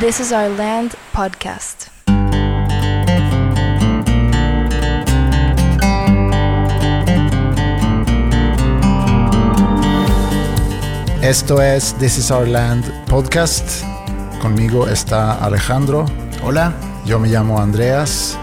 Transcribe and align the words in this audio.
This 0.00 0.18
is 0.18 0.32
Our 0.32 0.48
Land 0.56 0.96
podcast. 1.12 1.90
Esto 11.20 11.60
es 11.60 11.94
This 11.98 12.16
is 12.16 12.30
Our 12.30 12.48
Land 12.48 12.86
podcast. 13.10 13.84
Conmigo 14.40 14.88
está 14.88 15.34
Alejandro. 15.34 16.06
Hola. 16.42 16.72
Yo 17.04 17.18
me 17.18 17.28
llamo 17.28 17.60
Andreas. 17.60 18.38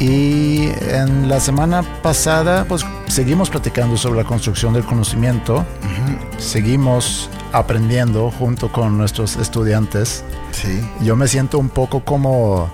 Y 0.00 0.68
en 0.82 1.30
la 1.30 1.40
semana 1.40 1.82
pasada, 2.02 2.66
pues 2.68 2.84
seguimos 3.10 3.50
platicando 3.50 3.96
sobre 3.96 4.18
la 4.22 4.24
construcción 4.24 4.72
del 4.74 4.84
conocimiento. 4.84 5.64
Seguimos 6.38 7.28
aprendiendo 7.52 8.30
junto 8.30 8.70
con 8.72 8.96
nuestros 8.96 9.36
estudiantes. 9.36 10.24
Sí. 10.52 10.80
Yo 11.02 11.16
me 11.16 11.28
siento 11.28 11.58
un 11.58 11.68
poco 11.68 12.04
como, 12.04 12.70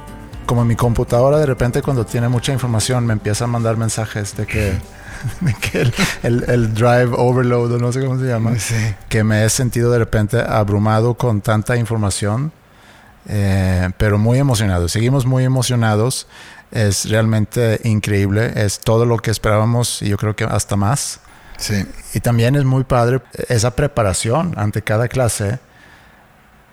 como 0.47 0.65
mi 0.65 0.77
computadora 0.77 1.39
de 1.39 1.47
repente 1.47 1.83
cuando 1.83 2.05
tiene 2.07 2.29
mucha 2.29 2.53
información 2.53 3.07
me 3.07 3.13
empieza 3.15 3.45
a 3.45 3.49
mandar 3.49 3.77
mensajes 3.77 4.37
de 4.37 4.47
que, 4.47 4.73
de 5.41 5.55
que 5.55 5.80
el, 5.83 5.95
el- 6.23 6.45
el 6.49 6.75
drive 6.75 7.11
overload 7.16 7.73
o 7.73 7.79
no 7.79 7.93
sé 7.93 8.01
cómo 8.05 8.19
se 8.19 8.27
llama. 8.27 8.59
Sí. 8.59 8.75
Que 9.09 9.25
me 9.25 9.45
he 9.45 9.49
sentido 9.51 9.91
de 9.91 9.99
repente 9.99 10.41
abrumado 10.41 11.15
con 11.15 11.41
tanta 11.41 11.77
información. 11.77 12.53
Eh, 13.29 13.91
pero 13.98 14.19
muy 14.19 14.39
emocionado. 14.39 14.89
Seguimos 14.89 15.27
muy 15.27 15.45
emocionados. 15.45 16.27
Es 16.71 17.09
realmente 17.09 17.80
increíble. 17.85 18.52
Es 18.57 18.80
todo 18.80 19.07
lo 19.07 19.19
que 19.19 19.30
esperábamos 19.30 20.02
y 20.02 20.09
yo 20.09 20.16
creo 20.16 20.37
que 20.37 20.45
hasta 20.45 20.77
más. 20.77 21.21
Sí. 21.59 21.87
Y 22.15 22.21
también 22.21 22.55
es 22.55 22.65
muy 22.65 22.85
padre 22.85 23.23
esa 23.49 23.75
preparación 23.75 24.52
ante 24.57 24.83
cada 24.83 25.09
clase, 25.09 25.59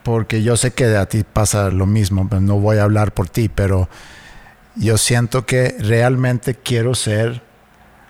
porque 0.03 0.43
yo 0.43 0.57
sé 0.57 0.71
que 0.71 0.85
a 0.97 1.05
ti 1.05 1.23
pasa 1.23 1.69
lo 1.69 1.85
mismo, 1.85 2.27
pero 2.27 2.41
no 2.41 2.59
voy 2.59 2.77
a 2.77 2.83
hablar 2.83 3.13
por 3.13 3.29
ti, 3.29 3.49
pero 3.49 3.87
yo 4.75 4.97
siento 4.97 5.45
que 5.45 5.75
realmente 5.79 6.55
quiero 6.55 6.95
ser, 6.95 7.41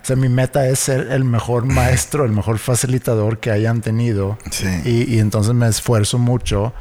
o 0.01 0.05
sea, 0.05 0.15
mi 0.15 0.29
meta 0.29 0.67
es 0.67 0.79
ser 0.79 1.11
el 1.11 1.25
mejor 1.25 1.65
maestro, 1.71 2.25
el 2.25 2.31
mejor 2.31 2.57
facilitador 2.57 3.37
que 3.37 3.51
hayan 3.51 3.81
tenido. 3.81 4.39
Sí. 4.49 4.67
Y, 4.83 5.15
y 5.15 5.19
entonces 5.19 5.53
me 5.53 5.67
esfuerzo 5.67 6.17
mucho 6.17 6.73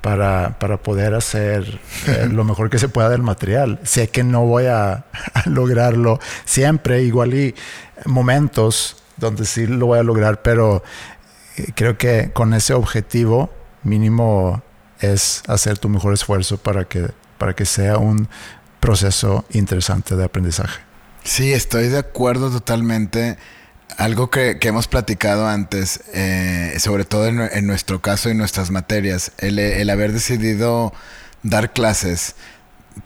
para, 0.00 0.58
para 0.58 0.78
poder 0.78 1.14
hacer 1.14 1.80
eh, 2.06 2.28
lo 2.32 2.44
mejor 2.44 2.70
que 2.70 2.78
se 2.78 2.88
pueda 2.88 3.08
del 3.08 3.22
material. 3.22 3.80
Sé 3.82 4.08
que 4.08 4.24
no 4.24 4.44
voy 4.44 4.66
a, 4.66 4.92
a 5.34 5.48
lograrlo 5.48 6.20
siempre, 6.44 7.02
igual 7.02 7.34
y 7.34 7.54
momentos 8.04 8.96
donde 9.16 9.44
sí 9.44 9.66
lo 9.66 9.86
voy 9.86 9.98
a 9.98 10.02
lograr, 10.02 10.42
pero 10.42 10.82
eh, 11.56 11.72
creo 11.74 11.98
que 11.98 12.30
con 12.32 12.54
ese 12.54 12.74
objetivo 12.74 13.50
mínimo 13.82 14.62
es 15.00 15.42
hacer 15.48 15.78
tu 15.78 15.88
mejor 15.88 16.14
esfuerzo 16.14 16.58
para 16.58 16.84
que, 16.84 17.08
para 17.38 17.54
que 17.54 17.64
sea 17.64 17.98
un 17.98 18.28
proceso 18.80 19.44
interesante 19.50 20.16
de 20.16 20.24
aprendizaje. 20.24 20.80
Sí, 21.24 21.52
estoy 21.52 21.88
de 21.88 21.98
acuerdo 21.98 22.50
totalmente. 22.50 23.38
Algo 23.96 24.30
que, 24.30 24.58
que 24.58 24.68
hemos 24.68 24.86
platicado 24.86 25.48
antes, 25.48 26.00
eh, 26.14 26.76
sobre 26.78 27.04
todo 27.04 27.26
en, 27.26 27.40
en 27.40 27.66
nuestro 27.66 28.00
caso 28.00 28.30
y 28.30 28.34
nuestras 28.34 28.70
materias, 28.70 29.32
el, 29.38 29.58
el 29.58 29.90
haber 29.90 30.12
decidido 30.12 30.92
dar 31.42 31.72
clases, 31.72 32.36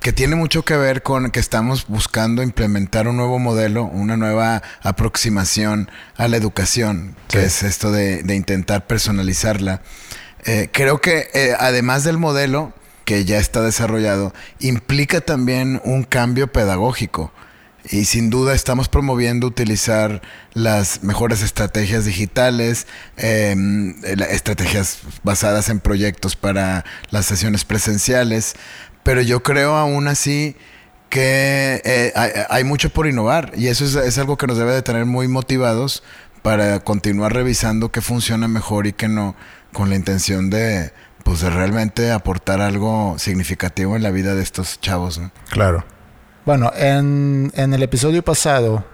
que 0.00 0.12
tiene 0.12 0.36
mucho 0.36 0.64
que 0.64 0.76
ver 0.76 1.02
con 1.02 1.30
que 1.30 1.40
estamos 1.40 1.86
buscando 1.86 2.42
implementar 2.42 3.08
un 3.08 3.16
nuevo 3.16 3.38
modelo, 3.38 3.84
una 3.84 4.16
nueva 4.16 4.62
aproximación 4.82 5.90
a 6.16 6.28
la 6.28 6.36
educación, 6.36 7.16
que 7.28 7.38
Sí. 7.40 7.44
es 7.46 7.62
esto 7.62 7.90
de, 7.92 8.22
de 8.22 8.34
intentar 8.34 8.86
personalizarla. 8.86 9.80
Eh, 10.44 10.68
creo 10.72 11.00
que 11.00 11.28
eh, 11.34 11.54
además 11.58 12.04
del 12.04 12.18
modelo 12.18 12.72
que 13.04 13.24
ya 13.24 13.38
está 13.38 13.60
desarrollado, 13.62 14.32
implica 14.60 15.20
también 15.20 15.80
un 15.84 16.04
cambio 16.04 16.52
pedagógico. 16.52 17.32
Y 17.90 18.04
sin 18.04 18.30
duda 18.30 18.54
estamos 18.54 18.88
promoviendo 18.88 19.46
utilizar 19.46 20.22
las 20.54 21.02
mejores 21.02 21.42
estrategias 21.42 22.04
digitales, 22.04 22.86
eh, 23.16 23.54
la- 24.16 24.26
estrategias 24.26 24.98
basadas 25.24 25.68
en 25.68 25.80
proyectos 25.80 26.36
para 26.36 26.84
las 27.10 27.26
sesiones 27.26 27.64
presenciales, 27.64 28.54
pero 29.02 29.20
yo 29.20 29.42
creo 29.42 29.74
aún 29.76 30.06
así 30.06 30.56
que 31.08 31.82
eh, 31.84 32.12
hay, 32.48 32.64
mucho 32.64 32.88
por 32.90 33.06
innovar 33.06 33.52
y 33.56 33.66
eso 33.66 33.84
es, 33.84 33.96
es 33.96 34.16
algo 34.18 34.38
que 34.38 34.46
nos 34.46 34.56
debe 34.56 34.72
de 34.72 34.82
tener 34.82 35.04
muy 35.04 35.28
motivados 35.28 36.02
para 36.40 36.80
continuar 36.80 37.34
revisando 37.34 37.90
qué 37.92 38.00
funciona 38.00 38.48
mejor 38.48 38.86
y 38.86 38.92
qué 38.92 39.08
no, 39.08 39.36
con 39.72 39.90
la 39.90 39.96
intención 39.96 40.50
de, 40.50 40.92
pues, 41.24 41.42
realmente 41.42 42.10
aportar 42.12 42.60
algo 42.60 43.16
significativo 43.18 43.94
en 43.96 44.02
la 44.02 44.10
vida 44.10 44.34
de 44.34 44.42
estos 44.42 44.80
chavos. 44.80 45.20
Claro. 45.50 45.84
Bueno, 46.44 46.72
en, 46.76 47.52
en 47.54 47.72
el 47.74 47.82
episodio 47.82 48.22
pasado 48.24 48.84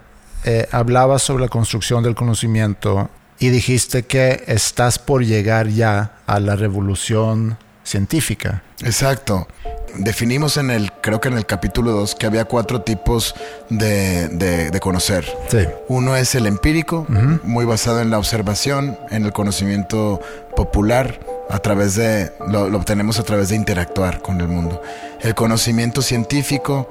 eh, 0.45 0.67
hablabas 0.71 1.23
sobre 1.23 1.43
la 1.43 1.49
construcción 1.49 2.03
del 2.03 2.15
conocimiento 2.15 3.09
y 3.39 3.49
dijiste 3.49 4.03
que 4.03 4.43
estás 4.47 4.99
por 4.99 5.23
llegar 5.23 5.67
ya 5.67 6.17
a 6.27 6.39
la 6.39 6.55
revolución 6.55 7.57
científica. 7.83 8.61
Exacto. 8.83 9.47
Definimos 9.95 10.57
en 10.57 10.69
el, 10.69 10.91
creo 11.01 11.19
que 11.19 11.29
en 11.29 11.37
el 11.37 11.47
capítulo 11.47 11.91
2, 11.93 12.13
que 12.13 12.27
había 12.27 12.45
cuatro 12.45 12.81
tipos 12.81 13.33
de, 13.69 14.27
de- 14.27 14.69
de 14.69 14.79
conocer. 14.79 15.25
Sí. 15.49 15.65
Uno 15.87 16.15
es 16.15 16.35
el 16.35 16.45
empírico, 16.45 17.07
muy 17.43 17.65
basado 17.65 17.99
en 18.01 18.11
la 18.11 18.19
observación, 18.19 18.99
en 19.09 19.25
el 19.25 19.33
conocimiento 19.33 20.21
popular, 20.55 21.19
a 21.49 21.57
través 21.57 21.95
de, 21.95 22.31
lo, 22.47 22.69
lo 22.69 22.77
obtenemos 22.77 23.17
a 23.19 23.23
través 23.23 23.49
de 23.49 23.55
interactuar 23.55 24.21
con 24.21 24.39
el 24.39 24.47
mundo. 24.47 24.79
El 25.21 25.35
conocimiento 25.35 26.01
científico, 26.01 26.87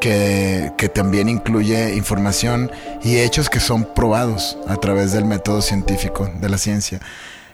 que, 0.00 0.72
que 0.76 0.88
también 0.88 1.28
incluye 1.28 1.94
información 1.94 2.70
y 3.02 3.18
hechos 3.18 3.50
que 3.50 3.60
son 3.60 3.88
probados 3.94 4.58
a 4.68 4.76
través 4.76 5.12
del 5.12 5.24
método 5.24 5.62
científico 5.62 6.30
de 6.40 6.48
la 6.48 6.58
ciencia. 6.58 7.00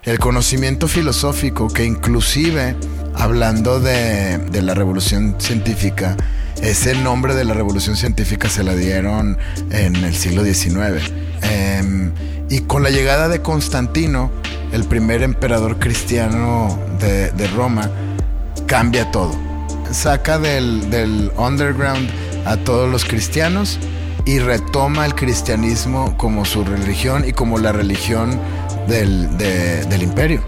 El 0.02 0.18
conocimiento 0.18 0.86
filosófico, 0.86 1.68
que 1.68 1.84
inclusive, 1.84 2.76
hablando 3.14 3.80
de, 3.80 4.38
de 4.38 4.62
la 4.62 4.74
revolución 4.74 5.36
científica, 5.38 6.16
ese 6.62 6.94
nombre 6.94 7.34
de 7.34 7.44
la 7.44 7.54
revolución 7.54 7.96
científica 7.96 8.48
se 8.48 8.64
la 8.64 8.74
dieron 8.74 9.38
en 9.70 9.96
el 9.96 10.14
siglo 10.14 10.44
XIX. 10.44 11.10
Em, 11.42 12.12
y 12.48 12.60
con 12.60 12.82
la 12.82 12.90
llegada 12.90 13.28
de 13.28 13.42
Constantino, 13.42 14.30
el 14.72 14.84
primer 14.84 15.22
emperador 15.22 15.78
cristiano 15.78 16.78
de, 17.00 17.30
de 17.32 17.46
Roma, 17.48 17.90
cambia 18.66 19.10
todo. 19.10 19.53
Saca 19.94 20.38
del, 20.38 20.90
del 20.90 21.30
underground 21.36 22.10
a 22.44 22.56
todos 22.56 22.90
los 22.90 23.04
cristianos 23.04 23.78
y 24.26 24.38
retoma 24.38 25.06
el 25.06 25.14
cristianismo 25.14 26.16
como 26.18 26.44
su 26.44 26.64
religión 26.64 27.24
y 27.26 27.32
como 27.32 27.58
la 27.58 27.72
religión 27.72 28.38
del, 28.88 29.36
de- 29.38 29.84
del 29.86 30.02
imperio. 30.02 30.42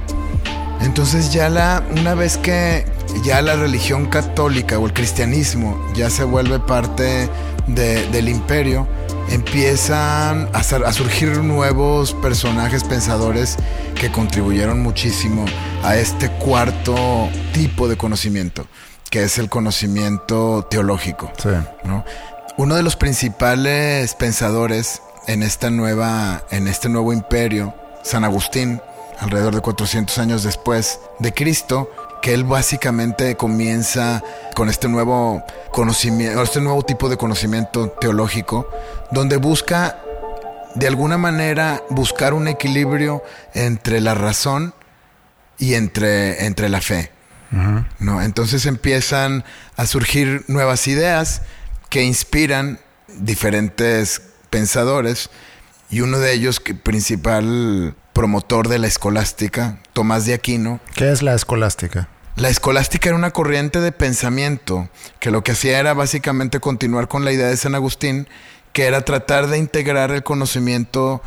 Entonces 0.83 1.33
ya 1.33 1.49
la, 1.49 1.83
una 1.99 2.15
vez 2.15 2.37
que 2.37 2.85
ya 3.25 3.41
la 3.41 3.57
religión 3.57 4.07
católica 4.07 4.79
o 4.79 4.87
el 4.87 4.93
cristianismo 4.93 5.81
ya 5.95 6.11
se 6.11 6.25
vuelve 6.25 6.59
parte 6.59 7.29
de- 7.67 8.07
del 8.11 8.29
imperio, 8.29 8.87
empiezan 9.31 10.49
a, 10.53 10.59
a 10.59 10.93
surgir 10.93 11.39
nuevos 11.39 12.13
personajes 12.15 12.85
pensadores 12.85 13.57
que 13.95 14.11
contribuyeron 14.13 14.83
muchísimo 14.83 15.45
a 15.83 15.97
este 15.97 16.31
cuarto 16.31 17.29
tipo 17.53 17.89
de 17.89 17.97
conocimiento, 17.97 18.67
que 19.11 19.25
es 19.25 19.39
el 19.39 19.49
conocimiento 19.49 20.67
teológico. 20.71 21.33
Sí. 21.43 21.51
¿no? 21.85 22.05
Uno 22.57 22.75
de 22.75 22.83
los 22.83 22.97
principales 22.97 24.15
pensadores 24.15 25.03
en 25.27 25.43
esta 25.43 25.71
nueva, 25.71 26.45
en 26.51 26.69
este 26.69 26.89
nuevo 26.89 27.13
imperio, 27.13 27.75
San 28.03 28.25
Agustín, 28.25 28.81
alrededor 29.19 29.55
de 29.55 29.61
400 29.61 30.19
años 30.19 30.43
después 30.43 31.01
de 31.19 31.33
Cristo, 31.33 31.91
que 32.23 32.35
él 32.35 32.45
básicamente 32.45 33.37
comienza 33.37 34.23
con 34.55 34.69
este 34.69 34.89
nuevo 34.89 35.45
conocimiento, 35.71 36.43
este 36.43 36.61
nuevo 36.61 36.83
tipo 36.83 37.09
de 37.09 37.17
conocimiento 37.17 37.91
teológico, 38.01 38.69
donde 39.11 39.37
busca 39.37 39.99
de 40.75 40.87
alguna 40.87 41.19
manera 41.19 41.83
buscar 41.89 42.35
un 42.35 42.49
equilibrio 42.49 43.23
entre 43.55 44.01
la 44.01 44.15
razón 44.15 44.75
y 45.59 45.75
entre, 45.75 46.47
entre 46.47 46.69
la 46.69 46.81
fe. 46.81 47.11
¿No? 47.51 48.23
Entonces 48.23 48.67
empiezan 48.67 49.45
a 49.77 49.87
surgir 49.87 50.45
nuevas 50.49 50.87
ideas 50.89 51.43
que 51.89 52.03
inspiran 52.03 52.81
diferentes 53.19 54.23
pensadores 54.51 55.31
y 55.91 56.01
uno 56.01 56.19
de 56.19 56.33
ellos, 56.33 56.61
que 56.61 56.75
principal 56.75 57.95
promotor 58.13 58.69
de 58.69 58.79
la 58.79 58.87
escolástica, 58.87 59.79
Tomás 59.93 60.27
de 60.27 60.35
Aquino. 60.35 60.81
¿Qué 60.95 61.13
es 61.13 61.23
la 61.23 61.35
escolástica? 61.35 62.09
La 62.35 62.49
escolástica 62.49 63.09
era 63.09 63.17
una 63.17 63.31
corriente 63.31 63.81
de 63.81 63.93
pensamiento 63.93 64.89
que 65.21 65.31
lo 65.31 65.43
que 65.43 65.53
hacía 65.53 65.79
era 65.79 65.95
básicamente 65.95 66.61
continuar 66.61 67.09
con 67.09 67.25
la 67.25 67.33
idea 67.33 67.47
de 67.47 67.57
San 67.57 67.75
Agustín, 67.75 68.29
que 68.73 68.85
era 68.85 69.05
tratar 69.05 69.47
de 69.47 69.59
integrar 69.59 70.11
el 70.11 70.23
conocimiento 70.23 71.23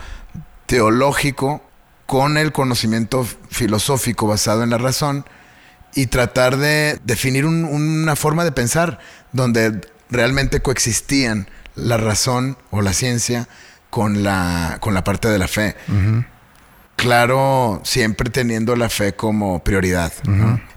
teológico 0.66 1.64
con 2.06 2.38
el 2.38 2.52
conocimiento 2.52 3.26
filosófico 3.50 4.28
basado 4.28 4.64
en 4.64 4.70
la 4.72 4.78
razón 4.78 5.26
y 5.96 6.08
tratar 6.08 6.58
de 6.58 7.00
definir 7.04 7.46
una 7.46 8.16
forma 8.16 8.44
de 8.44 8.52
pensar 8.52 9.00
donde 9.32 9.82
realmente 10.10 10.62
coexistían 10.62 11.48
la 11.76 11.98
razón 11.98 12.58
o 12.72 12.82
la 12.82 12.94
ciencia 12.94 13.48
con 13.90 14.24
la, 14.24 14.78
con 14.80 14.94
la 14.94 15.04
parte 15.04 15.28
de 15.28 15.40
la 15.40 15.48
fe. 15.48 15.76
Claro, 16.96 17.82
siempre 17.84 18.30
teniendo 18.30 18.76
la 18.76 18.90
fe 18.90 19.14
como 19.14 19.64
prioridad. 19.64 20.12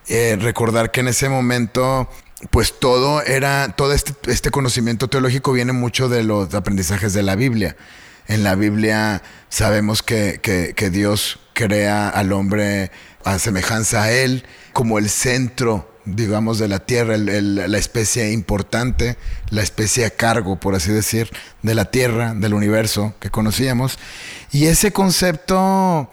Eh, 0.09 0.37
recordar 0.41 0.91
que 0.91 1.01
en 1.01 1.09
ese 1.09 1.29
momento 1.29 2.09
pues 2.51 2.79
todo 2.81 3.23
era, 3.23 3.69
todo 3.77 3.93
este, 3.93 4.15
este, 4.31 4.51
conocimiento 4.51 5.09
teológico 5.09 5.53
viene 5.53 5.73
mucho 5.73 6.09
de 6.09 6.25
los 6.25 6.53
aprendizajes 6.55 7.13
de 7.13 7.23
la 7.23 7.37
Biblia. 7.37 7.77
En 8.29 8.45
la 8.45 8.55
Biblia 8.55 9.23
sabemos 9.49 10.03
que, 10.03 10.41
que 10.43 10.91
Dios 10.91 11.39
crea 11.53 12.09
al 12.09 12.33
hombre 12.33 12.91
a 13.25 13.39
semejanza 13.39 14.05
a 14.05 14.13
Él 14.13 14.45
como 14.73 14.99
el 14.99 15.09
centro 15.11 15.93
digamos, 16.05 16.59
de 16.59 16.69
la 16.69 16.81
Tierra, 16.81 17.17
la 17.17 17.79
especie 17.79 18.33
importante, 18.33 19.17
la 19.51 19.63
especie 19.63 20.05
a 20.05 20.11
cargo, 20.11 20.59
por 20.59 20.75
así 20.75 20.91
decir, 20.91 21.31
de 21.63 21.75
la 21.75 21.87
Tierra, 21.87 22.35
del 22.35 22.55
universo 22.55 23.15
que 23.21 23.31
conocíamos. 23.31 23.99
Y 24.51 24.67
ese 24.67 24.93
concepto 24.93 26.11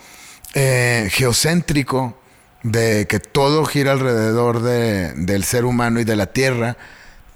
eh, 0.53 1.09
geocéntrico 1.11 2.17
de 2.63 3.07
que 3.07 3.19
todo 3.19 3.65
gira 3.65 3.94
alrededor 3.94 4.61
del 4.61 5.44
ser 5.44 5.65
humano 5.65 6.00
y 6.00 6.03
de 6.03 6.15
la 6.15 6.27
Tierra, 6.27 6.77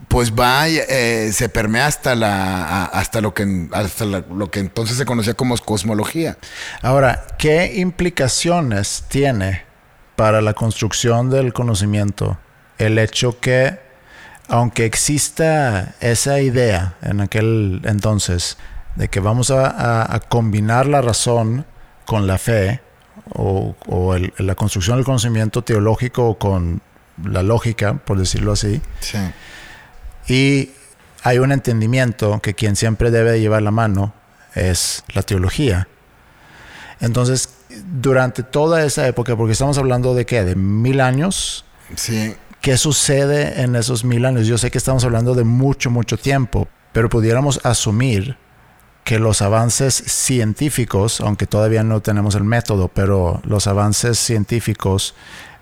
pues 0.07 0.33
va, 0.33 0.67
eh, 0.67 1.31
se 1.33 1.49
permea 1.49 1.87
hasta, 1.87 2.15
la, 2.15 2.85
hasta, 2.85 3.21
lo, 3.21 3.33
que, 3.33 3.67
hasta 3.71 4.05
lo 4.05 4.51
que 4.51 4.59
entonces 4.59 4.97
se 4.97 5.05
conocía 5.05 5.33
como 5.33 5.57
cosmología. 5.57 6.37
Ahora, 6.81 7.25
¿qué 7.37 7.73
implicaciones 7.75 9.05
tiene 9.07 9.63
para 10.15 10.41
la 10.41 10.53
construcción 10.53 11.29
del 11.29 11.53
conocimiento 11.53 12.37
el 12.77 12.97
hecho 12.99 13.39
que, 13.39 13.79
aunque 14.47 14.85
exista 14.85 15.95
esa 15.99 16.39
idea 16.39 16.95
en 17.01 17.21
aquel 17.21 17.81
entonces 17.85 18.57
de 18.95 19.07
que 19.07 19.19
vamos 19.19 19.51
a, 19.51 20.19
combinar 20.29 20.85
la 20.85 21.01
razón 21.01 21.65
con 22.05 22.27
la 22.27 22.37
fe 22.37 22.81
o, 23.33 23.75
la 24.37 24.55
construcción 24.55 24.97
del 24.97 25.05
conocimiento 25.05 25.63
teológico 25.63 26.37
con 26.37 26.81
la 27.23 27.43
lógica, 27.43 27.93
por 27.93 28.17
decirlo 28.17 28.51
así, 28.51 28.81
y 30.27 30.71
hay 31.23 31.39
un 31.39 31.51
entendimiento 31.51 32.39
que 32.41 32.53
quien 32.53 32.75
siempre 32.75 33.11
debe 33.11 33.39
llevar 33.39 33.61
la 33.61 33.71
mano 33.71 34.13
es 34.55 35.03
la 35.13 35.23
teología. 35.23 35.87
Entonces, 36.99 37.49
durante 37.99 38.43
toda 38.43 38.85
esa 38.85 39.07
época, 39.07 39.35
porque 39.35 39.53
estamos 39.53 39.77
hablando 39.77 40.13
de 40.15 40.25
qué, 40.25 40.43
de 40.43 40.55
mil 40.55 41.01
años. 41.01 41.65
Sí. 41.95 42.35
¿Qué 42.61 42.77
sucede 42.77 43.61
en 43.61 43.75
esos 43.75 44.05
mil 44.05 44.25
años? 44.25 44.47
Yo 44.47 44.57
sé 44.57 44.71
que 44.71 44.77
estamos 44.77 45.03
hablando 45.03 45.35
de 45.35 45.43
mucho, 45.43 45.89
mucho 45.89 46.17
tiempo, 46.17 46.67
pero 46.93 47.09
pudiéramos 47.09 47.59
asumir 47.65 48.37
que 49.03 49.19
los 49.19 49.41
avances 49.41 49.93
científicos, 49.93 51.19
aunque 51.19 51.45
todavía 51.45 51.83
no 51.83 52.01
tenemos 52.01 52.35
el 52.35 52.45
método, 52.45 52.87
pero 52.87 53.41
los 53.43 53.67
avances 53.67 54.17
científicos 54.17 55.13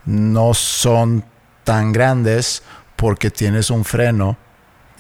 no 0.06 0.54
son 0.54 1.26
tan 1.64 1.92
grandes 1.92 2.62
porque 2.96 3.32
tienes 3.32 3.72
un 3.72 3.84
freno 3.84 4.38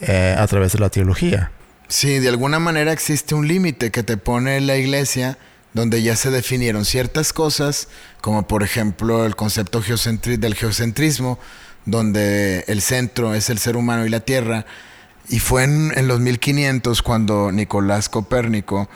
eh, 0.01 0.35
a 0.37 0.47
través 0.47 0.73
de 0.73 0.79
la 0.79 0.89
teología. 0.89 1.51
Sí, 1.87 2.19
de 2.19 2.29
alguna 2.29 2.59
manera 2.59 2.91
existe 2.91 3.35
un 3.35 3.47
límite 3.47 3.91
que 3.91 4.01
te 4.01 4.17
pone 4.17 4.61
la 4.61 4.77
iglesia 4.77 5.37
donde 5.73 6.01
ya 6.01 6.15
se 6.15 6.31
definieron 6.31 6.85
ciertas 6.85 7.33
cosas, 7.33 7.87
como 8.19 8.47
por 8.47 8.63
ejemplo 8.63 9.25
el 9.25 9.35
concepto 9.35 9.81
del 9.81 10.55
geocentrismo, 10.55 11.39
donde 11.85 12.65
el 12.67 12.81
centro 12.81 13.33
es 13.35 13.49
el 13.49 13.57
ser 13.57 13.77
humano 13.77 14.05
y 14.05 14.09
la 14.09 14.21
Tierra. 14.21 14.65
Y 15.29 15.39
fue 15.39 15.63
en, 15.63 16.07
los 16.07 16.19
1500 16.19 17.01
cuando 17.01 17.51
Nicolás 17.51 18.09
Copérnico 18.09 18.89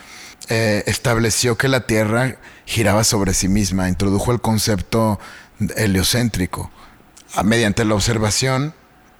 eh, 0.50 0.84
estableció 0.86 1.58
que 1.58 1.68
la 1.68 1.88
Tierra 1.88 2.38
giraba 2.66 3.04
sobre 3.04 3.34
sí 3.34 3.48
misma, 3.48 3.90
introdujo 3.90 4.32
el 4.32 4.42
concepto 4.42 5.20
heliocéntrico. 5.78 6.72
mediante 7.44 7.86
la 7.86 7.96
observación 7.96 8.74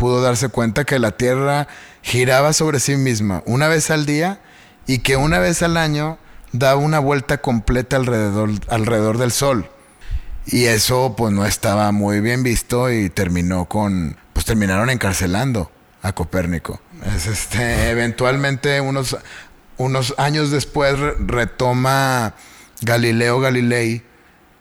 pudo 0.06 0.22
darse 0.22 0.50
cuenta 0.50 0.84
que 0.84 1.00
la 1.00 1.14
Tierra 1.14 1.68
giraba 2.04 2.54
sobre 2.54 2.80
sí 2.80 2.96
misma 2.96 3.42
una 3.48 3.68
vez 3.68 3.90
al 3.90 4.06
día 4.06 4.40
y 4.86 5.00
que 5.00 5.18
una 5.18 5.40
vez 5.40 5.64
al 5.64 5.78
año 5.78 6.20
daba 6.52 6.80
una 6.80 7.00
vuelta 7.00 7.40
completa 7.40 7.96
alrededor, 7.96 8.52
alrededor 8.68 9.18
del 9.18 9.32
Sol. 9.32 9.68
Y 10.46 10.66
eso 10.66 11.16
pues 11.18 11.34
no 11.34 11.44
estaba 11.44 11.92
muy 11.92 12.20
bien 12.22 12.44
visto 12.44 12.92
y 12.92 13.10
terminó 13.10 13.66
con, 13.66 14.16
pues 14.34 14.46
terminaron 14.46 14.92
encarcelando 14.92 15.72
a 16.04 16.14
Copérnico. 16.14 16.80
Es 17.16 17.26
este, 17.26 17.90
eventualmente 17.90 18.82
unos, 18.82 19.18
unos 19.78 20.14
años 20.20 20.52
después 20.52 21.00
retoma 21.18 22.36
Galileo 22.82 23.40
Galilei 23.40 24.04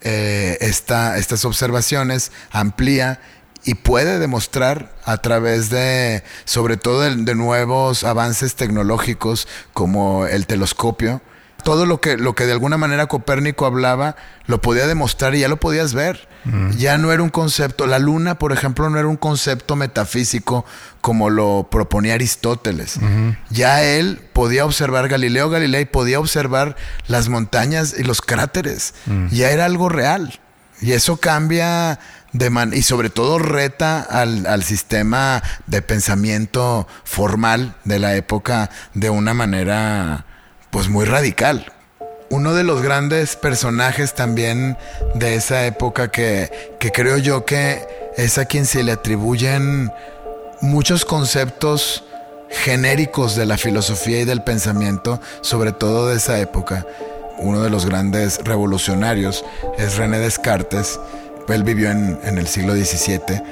eh, 0.00 0.56
estas 0.60 1.44
observaciones, 1.44 2.32
amplía 2.50 3.20
y 3.64 3.74
puede 3.74 4.18
demostrar 4.18 4.92
a 5.04 5.18
través 5.18 5.70
de, 5.70 6.22
sobre 6.44 6.76
todo 6.76 7.00
de 7.00 7.34
nuevos 7.34 8.04
avances 8.04 8.54
tecnológicos 8.54 9.48
como 9.72 10.26
el 10.26 10.46
telescopio, 10.46 11.22
todo 11.64 11.86
lo 11.86 12.00
que, 12.00 12.16
lo 12.16 12.34
que 12.34 12.44
de 12.44 12.52
alguna 12.52 12.76
manera 12.76 13.06
Copérnico 13.06 13.66
hablaba, 13.66 14.16
lo 14.46 14.60
podía 14.60 14.86
demostrar 14.86 15.34
y 15.34 15.40
ya 15.40 15.48
lo 15.48 15.58
podías 15.58 15.94
ver. 15.94 16.28
Ya 16.76 16.98
no 16.98 17.10
era 17.10 17.22
un 17.22 17.30
concepto, 17.30 17.86
la 17.86 17.98
luna, 17.98 18.38
por 18.38 18.52
ejemplo, 18.52 18.90
no 18.90 18.98
era 18.98 19.08
un 19.08 19.16
concepto 19.16 19.76
metafísico 19.76 20.66
como 21.00 21.30
lo 21.30 21.68
proponía 21.70 22.12
Aristóteles. 22.14 23.00
Ya 23.48 23.82
él 23.82 24.20
podía 24.34 24.66
observar, 24.66 25.08
Galileo 25.08 25.48
Galilei 25.48 25.86
podía 25.86 26.20
observar 26.20 26.76
las 27.08 27.30
montañas 27.30 27.94
y 27.98 28.02
los 28.02 28.20
cráteres. 28.20 28.92
Ya 29.30 29.50
era 29.50 29.64
algo 29.64 29.88
real. 29.88 30.38
Y 30.82 30.92
eso 30.92 31.16
cambia 31.16 31.98
y 32.72 32.82
sobre 32.82 33.10
todo 33.10 33.38
reta 33.38 34.02
al, 34.02 34.46
al, 34.46 34.64
sistema 34.64 35.42
de 35.66 35.82
pensamiento 35.82 36.86
formal 37.04 37.76
de 37.84 37.98
la 38.00 38.16
época 38.16 38.70
de 38.92 39.08
una 39.08 39.34
manera 39.34 40.26
pues 40.70 40.88
muy 40.88 41.04
radical. 41.04 41.72
Uno 42.30 42.52
de 42.52 42.64
los 42.64 42.82
grandes 42.82 43.36
personajes 43.36 44.14
también 44.14 44.76
de 45.14 45.36
esa 45.36 45.66
época 45.66 46.10
que, 46.10 46.50
creo 46.92 47.16
yo 47.18 47.44
que 47.44 47.86
es 48.16 48.38
a 48.38 48.46
quien 48.46 48.66
se 48.66 48.82
le 48.82 48.90
atribuyen 48.90 49.92
muchos 50.60 51.04
conceptos 51.04 52.02
genéricos 52.50 53.36
de 53.36 53.46
la 53.46 53.56
filosofía 53.56 54.20
y 54.20 54.24
del 54.24 54.42
pensamiento, 54.42 55.20
sobre 55.42 55.70
todo 55.70 56.08
de 56.08 56.16
esa 56.16 56.40
época. 56.40 56.84
Uno 57.38 57.62
de 57.62 57.70
los 57.70 57.86
grandes 57.86 58.40
revolucionarios 58.42 59.44
es 59.78 59.96
René 59.96 60.18
Descartes. 60.18 60.98
Él 61.48 61.64
vivió 61.64 61.90
en, 61.90 62.18
en 62.24 62.38
el 62.38 62.46
siglo 62.46 62.74
XVII. 62.74 63.42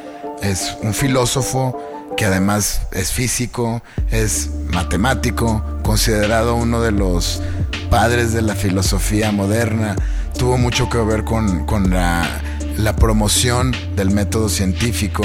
Es 0.42 0.76
un 0.82 0.94
filósofo 0.94 1.78
que 2.16 2.24
además 2.26 2.82
es 2.92 3.12
físico, 3.12 3.82
es 4.10 4.50
matemático, 4.70 5.64
considerado 5.82 6.54
uno 6.54 6.80
de 6.80 6.92
los 6.92 7.42
padres 7.90 8.32
de 8.32 8.42
la 8.42 8.54
filosofía 8.54 9.32
moderna, 9.32 9.96
tuvo 10.38 10.58
mucho 10.58 10.88
que 10.88 10.98
ver 10.98 11.24
con, 11.24 11.66
la, 11.90 12.96
promoción 12.96 13.74
del 13.96 14.10
método 14.10 14.48
científico. 14.48 15.22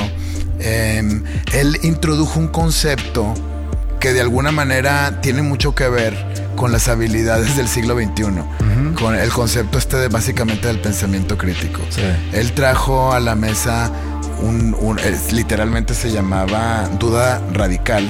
Em, 0.59 1.23
él 1.53 1.79
introdujo 1.83 2.39
un 2.39 2.47
concepto 2.47 3.33
que 3.99 4.13
de 4.13 4.21
alguna 4.21 4.51
manera 4.51 5.21
tiene 5.21 5.41
mucho 5.41 5.75
que 5.75 5.87
ver 5.87 6.46
con 6.57 6.73
las 6.73 6.89
habilidades 6.89 7.55
del 7.55 7.69
siglo 7.69 7.95
XXI, 7.95 8.95
con 8.95 9.15
el 9.15 9.29
concepto 9.29 9.77
este 9.77 9.95
de 9.95 10.09
básicamente 10.09 10.67
del 10.67 10.81
pensamiento 10.81 11.37
crítico. 11.37 11.79
Él 12.33 12.51
trajo 12.51 13.13
a 13.13 13.21
la 13.21 13.35
mesa 13.35 13.89
un, 14.41 14.75
literalmente 15.31 15.93
se 15.93 16.11
llamaba 16.11 16.89
duda 16.99 17.41
radical 17.53 18.05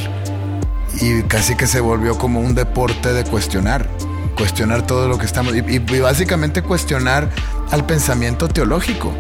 y 1.00 1.22
casi 1.24 1.56
que 1.56 1.68
se 1.68 1.80
volvió 1.80 2.18
como 2.18 2.40
un 2.40 2.56
deporte 2.56 3.14
de 3.14 3.24
cuestionar, 3.26 3.88
cuestionar 4.36 4.88
todo 4.88 5.08
lo 5.08 5.18
que 5.18 5.26
estamos 5.26 5.54
y, 5.56 5.80
básicamente 6.00 6.62
cuestionar 6.62 7.30
al 7.70 7.86
pensamiento 7.86 8.48
teológico. 8.48 9.14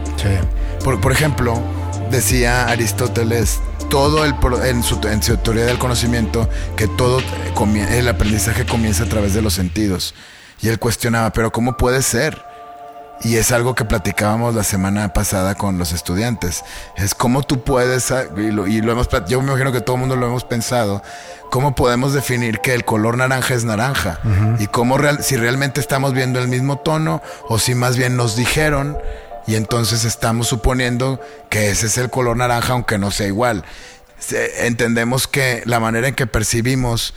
Por, 0.83 1.11
ejemplo, 1.11 1.61
decía 2.09 2.67
Aristóteles 2.67 3.59
todo 3.89 4.25
el 4.25 4.35
en 4.65 4.83
su, 4.83 4.99
en 5.07 5.23
su 5.23 5.37
teoría 5.37 5.65
del 5.65 5.79
conocimiento 5.79 6.49
que 6.75 6.87
todo 6.87 7.19
el 7.19 8.07
aprendizaje 8.07 8.65
comienza 8.65 9.03
a 9.03 9.09
través 9.09 9.33
de 9.33 9.41
los 9.41 9.53
sentidos 9.53 10.13
y 10.61 10.69
él 10.69 10.79
cuestionaba, 10.79 11.31
pero 11.31 11.51
¿cómo 11.51 11.77
puede 11.77 12.01
ser? 12.01 12.43
Y 13.21 13.37
es 13.37 13.51
algo 13.51 13.73
que 13.73 13.83
platicábamos 13.83 14.53
la 14.53 14.63
semana 14.63 15.11
pasada 15.11 15.55
con 15.55 15.79
los 15.79 15.91
estudiantes. 15.91 16.63
Es 16.95 17.15
cómo 17.15 17.41
tú 17.41 17.63
puedes, 17.63 18.13
y 18.37 18.51
lo, 18.51 18.65
hemos, 18.67 19.09
yo 19.27 19.41
me 19.41 19.49
imagino 19.49 19.71
que 19.71 19.81
todo 19.81 19.95
el 19.95 20.01
mundo 20.01 20.15
lo 20.15 20.27
hemos 20.27 20.43
pensado, 20.43 21.01
cómo 21.49 21.73
podemos 21.73 22.13
definir 22.13 22.59
que 22.59 22.75
el 22.75 22.85
color 22.85 23.17
naranja 23.17 23.55
es 23.55 23.65
naranja 23.65 24.19
y 24.59 24.67
cómo 24.67 24.97
real, 24.97 25.23
si 25.23 25.35
realmente 25.35 25.81
estamos 25.81 26.13
viendo 26.13 26.39
el 26.39 26.47
mismo 26.47 26.77
tono 26.77 27.21
o 27.49 27.57
si 27.57 27.73
más 27.73 27.97
bien 27.97 28.17
nos 28.17 28.35
dijeron 28.35 28.97
Y 29.47 29.55
entonces 29.55 30.03
estamos 30.03 30.47
suponiendo 30.47 31.19
que 31.49 31.71
ese 31.71 31.87
es 31.87 31.97
el 31.97 32.09
color 32.09 32.35
naranja, 32.37 32.73
aunque 32.73 32.97
no 32.97 33.11
sea 33.11 33.27
igual. 33.27 33.63
Entendemos 34.59 35.27
que 35.27 35.63
la 35.65 35.79
manera 35.79 36.09
en 36.09 36.15
que 36.15 36.27
percibimos, 36.27 37.13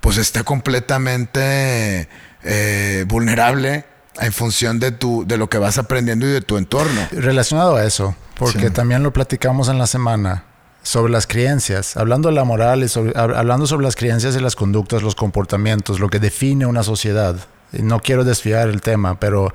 pues 0.00 0.16
está 0.16 0.42
completamente 0.42 2.08
eh, 2.42 3.04
vulnerable 3.06 3.84
en 4.20 4.32
función 4.32 4.78
de, 4.80 4.92
tu, 4.92 5.26
de 5.26 5.36
lo 5.36 5.50
que 5.50 5.58
vas 5.58 5.76
aprendiendo 5.76 6.26
y 6.26 6.30
de 6.30 6.40
tu 6.40 6.56
entorno. 6.56 7.08
Relacionado 7.12 7.76
a 7.76 7.84
eso, 7.84 8.16
porque 8.38 8.70
también 8.70 9.02
lo 9.02 9.12
platicamos 9.12 9.68
en 9.68 9.78
la 9.78 9.86
semana 9.86 10.44
sobre 10.82 11.12
las 11.12 11.26
creencias, 11.26 11.96
hablando 11.96 12.28
de 12.28 12.34
la 12.34 12.44
moral 12.44 12.84
y 12.84 13.16
hablando 13.16 13.66
sobre 13.66 13.84
las 13.84 13.96
creencias 13.96 14.36
y 14.36 14.40
las 14.40 14.54
conductas, 14.54 15.02
los 15.02 15.16
comportamientos, 15.16 16.00
lo 16.00 16.08
que 16.08 16.20
define 16.20 16.64
una 16.64 16.84
sociedad. 16.84 17.36
No 17.72 18.00
quiero 18.00 18.24
desviar 18.24 18.68
el 18.68 18.80
tema, 18.80 19.18
pero 19.18 19.52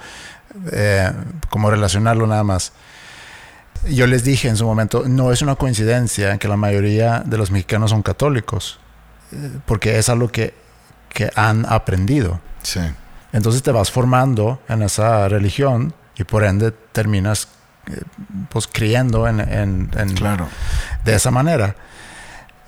eh, 0.72 1.12
como 1.50 1.70
relacionarlo 1.70 2.28
nada 2.28 2.44
más. 2.44 2.74
Yo 3.90 4.06
les 4.06 4.24
dije 4.24 4.48
en 4.48 4.58
su 4.58 4.66
momento, 4.66 5.06
no 5.08 5.32
es 5.32 5.42
una 5.42 5.56
coincidencia 5.56 6.38
que 6.38 6.48
la 6.48 6.58
mayoría 6.58 7.24
de 7.26 7.38
los 7.38 7.50
mexicanos 7.50 7.90
son 7.90 8.04
católicos, 8.04 8.80
eh, 9.32 9.52
porque 9.66 9.98
es 9.98 10.08
algo 10.10 10.28
que, 10.28 10.54
que 11.10 11.32
han 11.36 11.66
aprendido. 11.68 12.40
Sí. 12.62 12.82
Entonces 13.34 13.64
te 13.64 13.72
vas 13.72 13.92
formando 13.92 14.62
en 14.68 14.84
esa 14.84 15.28
religión 15.30 15.94
y 16.18 16.24
por 16.24 16.44
ende 16.44 16.72
terminas 16.92 17.48
eh, 17.88 18.02
pues 18.50 18.68
creyendo 18.68 19.28
en, 19.28 19.40
en, 19.40 19.88
claro. 20.16 20.48
de 21.04 21.16
esa 21.16 21.32
manera. 21.32 21.76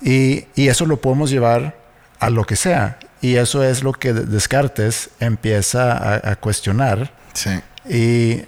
Y, 0.00 0.46
y, 0.54 0.68
eso 0.68 0.86
lo 0.86 1.00
podemos 1.00 1.30
llevar 1.30 1.76
a 2.18 2.30
lo 2.30 2.44
que 2.44 2.56
sea. 2.56 2.98
Y 3.24 3.36
eso 3.36 3.64
es 3.64 3.82
lo 3.82 3.94
que 3.94 4.12
Descartes 4.12 5.08
empieza 5.18 5.92
a, 5.92 6.32
a 6.32 6.36
cuestionar. 6.36 7.10
Sí. 7.32 7.58
Y 7.88 8.44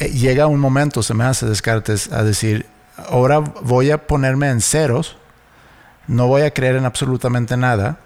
eh, 0.00 0.10
llega 0.14 0.46
un 0.46 0.58
momento, 0.58 1.02
se 1.02 1.12
me 1.12 1.24
hace 1.24 1.44
Descartes, 1.44 2.10
a 2.10 2.24
decir, 2.24 2.64
ahora 3.10 3.40
voy 3.40 3.90
a 3.90 4.06
ponerme 4.06 4.48
en 4.48 4.62
ceros, 4.62 5.18
no 6.06 6.28
voy 6.28 6.42
a 6.42 6.50
creer 6.54 6.76
en 6.76 6.86
absolutamente 6.86 7.58
nada 7.58 7.98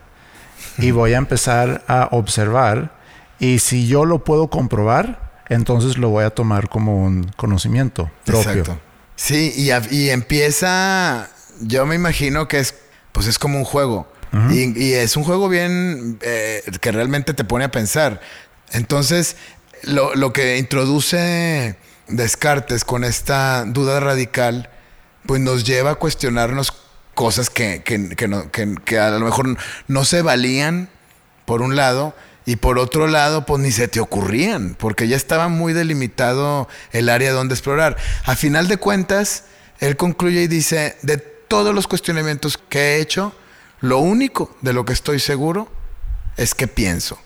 y 0.79 0.91
voy 0.91 1.15
a 1.15 1.19
empezar 1.19 1.85
a 1.87 2.09
observar 2.11 2.91
y 3.39 3.61
si 3.61 3.87
yo 3.87 4.05
lo 4.05 4.25
puedo 4.25 4.49
comprobar, 4.49 5.33
entonces 5.49 5.97
lo 5.97 6.09
voy 6.09 6.25
a 6.25 6.31
tomar 6.31 6.69
como 6.69 7.05
un 7.05 7.31
conocimiento 7.37 8.11
propio. 8.25 8.51
Exacto. 8.51 8.81
Sí, 9.15 9.53
y, 9.57 10.09
empieza, 10.11 11.31
yo 11.61 11.87
me 11.87 11.95
imagino 11.95 12.49
que 12.49 12.59
es, 12.59 12.75
pues 13.13 13.29
es 13.29 13.39
como 13.39 13.59
un 13.59 13.65
juego. 13.65 14.13
Y, 14.51 14.93
es 14.93 15.17
un 15.17 15.25
juego 15.25 15.49
bien 15.49 16.19
eh, 16.23 16.63
que 16.81 16.93
realmente 16.93 17.35
te 17.35 17.45
pone 17.45 17.65
a 17.65 17.71
pensar. 17.71 18.21
Entonces, 18.73 19.37
lo, 19.83 20.15
lo, 20.15 20.33
que 20.33 20.59
introduce 20.59 21.77
Descartes 22.09 22.85
con 22.85 23.05
esta 23.05 23.65
duda 23.65 24.01
radical, 24.01 24.71
pues 25.27 25.41
nos 25.41 25.65
lleva 25.65 25.93
a 25.93 25.95
cuestionarnos 25.95 26.73
cosas 27.15 27.49
que, 27.49 27.83
que, 27.83 28.09
que, 28.11 28.75
que 28.85 28.99
a 28.99 29.11
lo 29.11 29.21
mejor 29.21 29.57
no 29.89 30.05
se 30.05 30.23
valían, 30.23 30.91
por 31.45 31.63
un 31.63 31.77
lado, 31.77 32.15
y 32.47 32.57
por 32.57 32.79
otro 32.79 33.07
lado, 33.07 33.47
pues 33.47 33.63
ni 33.63 33.73
se 33.73 33.89
te 33.89 34.01
ocurrían, 34.01 34.75
porque 34.79 35.09
ya 35.09 35.17
estaba 35.17 35.49
muy 35.49 35.73
delimitado 35.73 36.69
el 36.93 37.09
área 37.09 37.33
donde 37.33 37.55
explorar. 37.55 37.97
A 38.25 38.37
final 38.37 38.69
de 38.69 38.77
cuentas, 38.77 39.45
él 39.81 39.97
concluye 39.97 40.43
y 40.43 40.49
dice, 40.49 40.97
de 41.03 41.17
todos 41.17 41.75
los 41.75 41.87
cuestionamientos 41.87 42.59
que 42.59 42.79
he 42.79 43.01
hecho, 43.01 43.35
lo 43.85 43.99
único 43.99 44.57
de 44.63 44.73
lo 44.73 44.87
que 44.87 44.95
estoy 44.95 45.21
seguro 45.21 45.69
es 46.39 46.55
que 46.55 46.67
pienso 46.67 47.19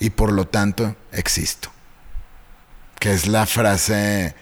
y 0.00 0.10
por 0.10 0.32
lo 0.32 0.48
tanto 0.48 0.96
existo. 1.12 1.70
Que 2.98 3.12
es 3.12 3.28
la 3.28 3.46
frase, 3.46 4.34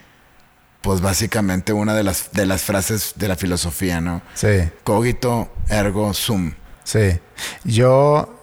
pues 0.81 1.03
básicamente 1.03 1.75
una 1.75 1.95
de 1.95 2.03
las, 2.03 2.33
de 2.33 2.47
las 2.47 2.63
frases 2.63 3.13
de 3.17 3.29
la 3.29 3.37
filosofía, 3.37 4.01
¿no? 4.01 4.23
Sí. 4.33 4.71
Cogito 4.85 5.53
ergo 5.69 6.15
sum. 6.15 6.55
Sí. 6.83 7.21
Yo 7.63 8.41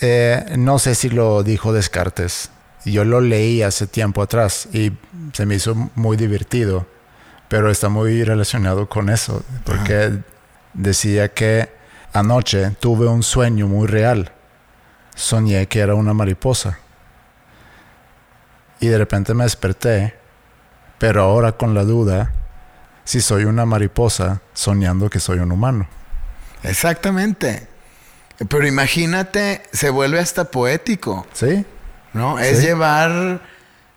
eh, 0.00 0.54
no 0.56 0.78
sé 0.78 0.94
si 0.94 1.10
lo 1.10 1.42
dijo 1.42 1.74
Descartes. 1.74 2.48
Yo 2.86 3.04
lo 3.04 3.20
leí 3.20 3.60
hace 3.60 3.86
tiempo 3.86 4.22
atrás 4.22 4.68
y 4.72 4.92
se 5.34 5.44
me 5.44 5.56
hizo 5.56 5.74
muy 5.96 6.16
divertido, 6.16 6.86
pero 7.48 7.70
está 7.70 7.90
muy 7.90 8.24
relacionado 8.24 8.88
con 8.88 9.10
eso, 9.10 9.44
porque 9.64 10.18
decía 10.72 11.28
que 11.28 11.81
anoche 12.12 12.70
tuve 12.80 13.06
un 13.06 13.22
sueño 13.22 13.66
muy 13.66 13.86
real. 13.86 14.32
Soñé 15.14 15.66
que 15.68 15.80
era 15.80 15.94
una 15.94 16.14
mariposa. 16.14 16.78
Y 18.80 18.88
de 18.88 18.98
repente 18.98 19.34
me 19.34 19.44
desperté, 19.44 20.14
pero 20.98 21.22
ahora 21.22 21.52
con 21.52 21.74
la 21.74 21.84
duda 21.84 22.32
si 23.04 23.20
soy 23.20 23.44
una 23.44 23.66
mariposa 23.66 24.40
soñando 24.54 25.10
que 25.10 25.20
soy 25.20 25.38
un 25.38 25.52
humano. 25.52 25.88
Exactamente. 26.62 27.66
Pero 28.48 28.66
imagínate, 28.66 29.62
se 29.72 29.90
vuelve 29.90 30.18
hasta 30.18 30.44
poético. 30.44 31.26
Sí. 31.32 31.64
¿No? 32.12 32.38
Es 32.38 32.62
llevar 32.62 33.40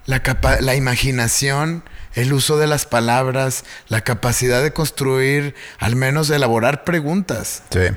la, 0.06 0.22
la 0.62 0.76
imaginación, 0.76 1.84
el 2.16 2.34
uso 2.34 2.58
de 2.58 2.68
las 2.68 2.86
palabras, 2.86 3.64
la 3.88 4.02
capacidad 4.02 4.64
de 4.64 4.74
construir, 4.74 5.56
al 5.80 5.96
menos 5.96 6.28
de 6.28 6.38
elaborar 6.38 6.84
preguntas. 6.84 7.64
Sí. 7.70 7.88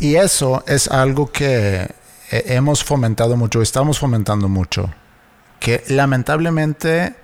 Y 0.00 0.16
eso 0.16 0.64
es 0.66 0.88
algo 0.88 1.30
que 1.30 1.94
hemos 2.30 2.84
fomentado 2.84 3.36
mucho, 3.36 3.62
estamos 3.62 3.98
fomentando 3.98 4.48
mucho. 4.48 4.92
Que 5.60 5.84
lamentablemente, 5.88 7.14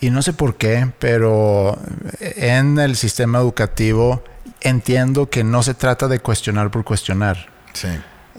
y 0.00 0.10
no 0.10 0.22
sé 0.22 0.32
por 0.32 0.56
qué, 0.56 0.90
pero 0.98 1.78
en 2.20 2.78
el 2.78 2.96
sistema 2.96 3.38
educativo 3.38 4.24
entiendo 4.60 5.30
que 5.30 5.44
no 5.44 5.62
se 5.62 5.74
trata 5.74 6.08
de 6.08 6.20
cuestionar 6.20 6.70
por 6.70 6.84
cuestionar. 6.84 7.48
Sí. 7.72 7.88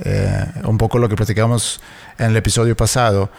Eh, 0.03 0.45
un 0.63 0.77
poco 0.77 1.00
lo 1.00 1.10
que 1.10 1.15
platicamos 1.15 1.81
en 2.17 2.27
el 2.27 2.38
episodio 2.38 2.75
pasado, 2.75 3.29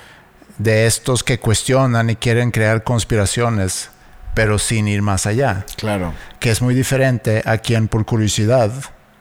de 0.59 0.87
estos 0.87 1.25
que 1.25 1.39
cuestionan 1.39 2.11
y 2.11 2.17
quieren 2.17 2.51
crear 2.51 2.85
conspiraciones, 2.85 3.91
pero 4.35 4.59
sin 4.59 4.89
ir 4.89 5.03
más 5.03 5.27
allá. 5.27 5.67
Claro. 5.77 6.13
Que 6.41 6.51
es 6.51 6.63
muy 6.63 6.75
diferente 6.75 7.43
a 7.45 7.59
quien 7.59 7.89
por 7.89 8.05
curiosidad 8.05 8.73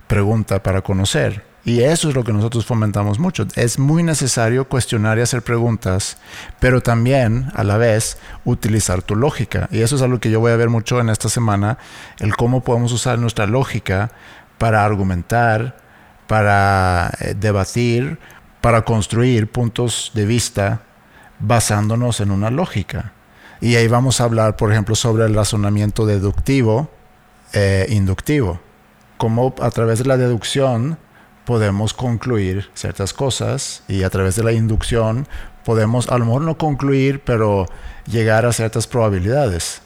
pregunta 0.07 0.61
para 0.61 0.81
conocer. 0.81 1.51
Y 1.63 1.81
eso 1.81 2.09
es 2.09 2.15
lo 2.15 2.23
que 2.23 2.33
nosotros 2.33 2.65
fomentamos 2.65 3.19
mucho. 3.19 3.45
Es 3.55 3.77
muy 3.77 4.01
necesario 4.01 4.67
cuestionar 4.67 5.19
y 5.19 5.21
hacer 5.21 5.43
preguntas, 5.43 6.17
pero 6.59 6.81
también 6.81 7.51
a 7.53 7.63
la 7.63 7.77
vez 7.77 8.17
utilizar 8.45 9.03
tu 9.03 9.15
lógica. 9.15 9.69
Y 9.71 9.81
eso 9.81 9.95
es 9.95 10.01
algo 10.01 10.19
que 10.19 10.31
yo 10.31 10.39
voy 10.39 10.51
a 10.51 10.55
ver 10.55 10.69
mucho 10.69 10.99
en 10.99 11.09
esta 11.09 11.29
semana, 11.29 11.77
el 12.19 12.35
cómo 12.35 12.63
podemos 12.63 12.91
usar 12.91 13.19
nuestra 13.19 13.45
lógica 13.45 14.11
para 14.57 14.83
argumentar, 14.83 15.77
para 16.25 17.11
eh, 17.19 17.35
debatir, 17.37 18.17
para 18.59 18.83
construir 18.83 19.51
puntos 19.51 20.11
de 20.15 20.25
vista 20.25 20.81
basándonos 21.41 22.19
en 22.19 22.31
una 22.31 22.49
lógica. 22.49 23.13
Y 23.59 23.75
ahí 23.75 23.87
vamos 23.87 24.21
a 24.21 24.23
hablar, 24.23 24.55
por 24.55 24.71
ejemplo, 24.71 24.95
sobre 24.95 25.25
el 25.25 25.35
razonamiento 25.35 26.05
deductivo 26.05 26.89
e 27.53 27.87
inductivo. 27.89 28.59
Cómo 29.17 29.53
a 29.61 29.69
través 29.69 29.99
de 29.99 30.05
la 30.05 30.17
deducción 30.17 30.97
podemos 31.45 31.93
concluir 31.93 32.69
ciertas 32.73 33.13
cosas 33.13 33.83
y 33.87 34.03
a 34.03 34.09
través 34.09 34.35
de 34.35 34.43
la 34.43 34.51
inducción 34.51 35.27
podemos 35.65 36.09
a 36.09 36.17
lo 36.17 36.25
mejor 36.25 36.41
no 36.41 36.57
concluir, 36.57 37.21
pero 37.23 37.67
llegar 38.07 38.45
a 38.45 38.53
ciertas 38.53 38.87
probabilidades. 38.87 39.81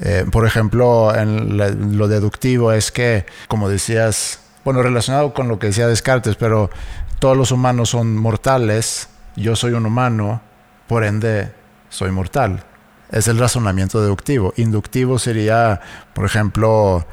Eh, 0.00 0.24
por 0.30 0.46
ejemplo, 0.46 1.14
en 1.14 1.98
lo 1.98 2.08
deductivo 2.08 2.72
es 2.72 2.90
que, 2.90 3.26
como 3.48 3.68
decías 3.68 4.40
bueno, 4.64 4.82
relacionado 4.82 5.34
con 5.34 5.46
lo 5.46 5.58
que 5.58 5.68
decía 5.68 5.86
Descartes, 5.86 6.36
pero 6.36 6.70
todos 7.18 7.36
los 7.36 7.52
humanos 7.52 7.90
son 7.90 8.16
mortales, 8.16 9.08
yo 9.36 9.56
soy 9.56 9.72
un 9.72 9.84
humano, 9.86 10.40
por 10.86 11.04
ende 11.04 11.52
soy 11.88 12.10
mortal. 12.10 12.64
Es 13.10 13.28
el 13.28 13.38
razonamiento 13.38 14.00
deductivo. 14.00 14.52
Inductivo 14.56 15.18
sería, 15.18 15.80
por 16.14 16.24
ejemplo, 16.24 17.06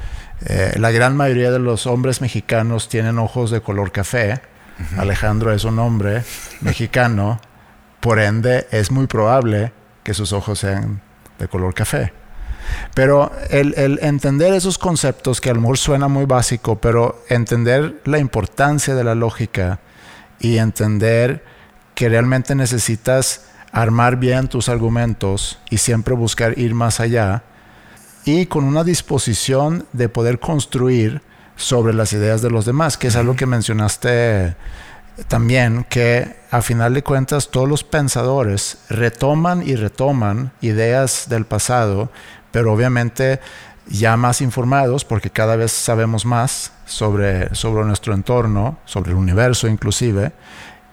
eh, 0.46 0.74
la 0.78 0.92
gran 0.92 1.16
mayoría 1.16 1.51
de 1.51 1.60
los 1.60 1.86
hombres 1.86 2.22
mexicanos 2.22 2.90
tienen 2.90 3.20
ojos 3.20 3.51
de 3.51 3.62
color 3.62 3.92
café. 3.92 4.42
Alejandro 4.98 5.54
es 5.54 5.63
un 5.63 5.78
hombre 5.78 6.24
mexicano, 6.62 7.40
por 8.00 8.20
ende 8.20 8.68
es 8.72 8.90
muy 8.90 9.06
probable 9.06 9.72
que 10.04 10.16
sus 10.16 10.34
ojos 10.34 10.58
sean 10.58 11.01
de 11.38 11.48
color 11.48 11.75
café. 11.75 12.13
Pero 12.94 13.32
el, 13.50 14.00
entender 14.01 14.54
esos 14.54 14.78
conceptos, 14.78 15.40
que 15.40 15.50
a 15.50 15.54
lo 15.54 15.62
mejor 15.62 15.78
suena 15.78 16.08
muy 16.08 16.25
básico, 16.25 16.80
pero 16.80 17.24
entender 17.30 18.01
la 18.06 18.18
importancia 18.18 18.96
de 18.96 19.04
la 19.04 19.13
lógica 19.13 19.80
y 20.40 20.58
entender 20.58 21.44
que 21.96 22.10
realmente 22.10 22.56
necesitas 22.56 23.50
armar 23.72 24.18
bien 24.18 24.48
tus 24.48 24.70
argumentos 24.70 25.60
y 25.70 25.78
siempre 25.78 26.13
buscar 26.13 26.58
ir 26.58 26.74
más 26.74 27.00
allá 27.00 27.44
y 28.25 28.46
con 28.46 28.63
una 28.63 28.84
disposición 28.84 29.86
de 29.94 30.10
poder 30.10 30.40
construir 30.40 31.22
sobre 31.56 31.94
las 31.94 32.13
ideas 32.13 32.42
de 32.42 32.50
los 32.50 32.66
demás, 32.66 32.98
que 32.98 33.08
es 33.08 33.16
algo 33.16 33.36
que 33.36 33.46
mencionaste 33.46 34.56
también 35.28 35.86
que 35.90 36.36
a 36.50 36.62
final 36.62 36.94
de 36.94 37.04
cuentas 37.04 37.50
todos 37.50 37.68
los 37.68 37.84
pensadores 37.84 38.80
retoman 38.90 39.68
y 39.68 39.75
retoman 39.75 40.51
ideas 40.62 41.28
del 41.30 41.46
pasado, 41.46 42.12
pero 42.51 42.74
obviamente 42.74 43.40
ya 43.88 44.16
más 44.18 44.42
informados 44.42 45.06
porque 45.06 45.30
cada 45.30 45.56
vez 45.56 45.72
sabemos 45.72 46.25
más 46.25 46.72
sobre, 46.86 47.54
sobre 47.56 47.86
nuestro 47.86 48.13
entorno, 48.13 48.78
sobre 48.86 49.12
el 49.12 49.18
universo 49.18 49.68
inclusive, 49.68 50.32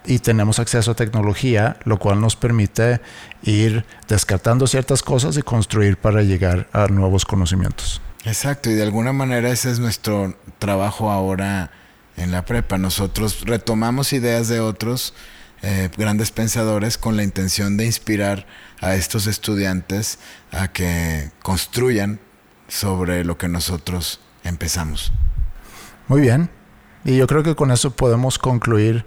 y 0.08 0.20
tenemos 0.20 0.58
acceso 0.58 0.92
a 0.92 0.94
tecnología, 0.94 1.76
lo 1.84 1.98
cual 1.98 2.20
nos 2.20 2.34
permite 2.34 3.00
ir 3.42 3.84
descartando 4.08 4.66
ciertas 4.66 5.02
cosas 5.02 5.36
y 5.36 5.42
construir 5.42 5.98
para 5.98 6.22
llegar 6.22 6.66
a 6.72 6.86
nuevos 6.86 7.26
conocimientos. 7.26 8.00
Exacto, 8.24 8.70
y 8.70 8.74
de 8.74 8.82
alguna 8.82 9.12
manera 9.12 9.50
ese 9.50 9.70
es 9.70 9.78
nuestro 9.78 10.34
trabajo 10.58 11.10
ahora 11.10 11.70
en 12.16 12.32
la 12.32 12.46
prepa. 12.46 12.78
Nosotros 12.78 13.42
retomamos 13.44 14.14
ideas 14.14 14.48
de 14.48 14.60
otros 14.60 15.12
eh, 15.60 15.90
grandes 15.98 16.30
pensadores 16.30 16.96
con 16.96 17.18
la 17.18 17.22
intención 17.22 17.76
de 17.76 17.84
inspirar 17.84 18.46
a 18.80 18.94
estos 18.94 19.26
estudiantes 19.26 20.18
a 20.52 20.68
que 20.68 21.30
construyan 21.42 22.18
sobre 22.66 23.24
lo 23.24 23.36
que 23.36 23.48
nosotros 23.48 24.20
empezamos. 24.42 25.12
Muy 26.06 26.22
bien. 26.22 26.48
Y 27.04 27.16
yo 27.16 27.26
creo 27.26 27.42
que 27.42 27.54
con 27.54 27.70
eso 27.70 27.94
podemos 27.94 28.38
concluir 28.38 29.04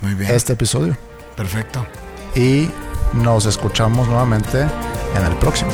Muy 0.00 0.14
bien. 0.14 0.30
este 0.34 0.52
episodio. 0.54 0.96
Perfecto. 1.36 1.86
Y 2.34 2.70
nos 3.14 3.46
escuchamos 3.46 4.08
nuevamente 4.08 4.62
en 4.62 5.24
el 5.24 5.34
próximo. 5.38 5.70